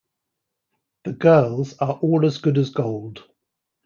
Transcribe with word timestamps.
The 1.05 1.13
girls 1.13 1.75
are 1.77 1.99
all 2.01 2.25
as 2.25 2.39
good 2.39 2.57
as 2.57 2.71
gold. 2.71 3.23